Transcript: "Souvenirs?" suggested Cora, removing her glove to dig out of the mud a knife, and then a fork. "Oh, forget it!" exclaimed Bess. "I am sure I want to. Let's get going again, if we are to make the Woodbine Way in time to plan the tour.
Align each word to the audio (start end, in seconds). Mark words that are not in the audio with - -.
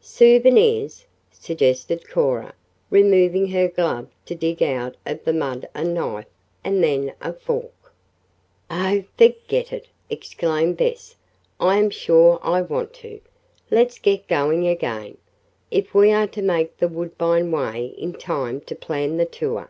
"Souvenirs?" 0.00 1.06
suggested 1.32 2.08
Cora, 2.08 2.54
removing 2.88 3.48
her 3.48 3.66
glove 3.66 4.06
to 4.26 4.36
dig 4.36 4.62
out 4.62 4.96
of 5.04 5.24
the 5.24 5.32
mud 5.32 5.68
a 5.74 5.82
knife, 5.82 6.28
and 6.62 6.84
then 6.84 7.12
a 7.20 7.32
fork. 7.32 7.92
"Oh, 8.70 9.02
forget 9.16 9.72
it!" 9.72 9.88
exclaimed 10.08 10.76
Bess. 10.76 11.16
"I 11.58 11.78
am 11.78 11.90
sure 11.90 12.38
I 12.44 12.62
want 12.62 12.94
to. 13.02 13.18
Let's 13.72 13.98
get 13.98 14.28
going 14.28 14.68
again, 14.68 15.16
if 15.68 15.92
we 15.96 16.12
are 16.12 16.28
to 16.28 16.42
make 16.42 16.76
the 16.76 16.86
Woodbine 16.86 17.50
Way 17.50 17.86
in 17.98 18.12
time 18.12 18.60
to 18.66 18.76
plan 18.76 19.16
the 19.16 19.26
tour. 19.26 19.68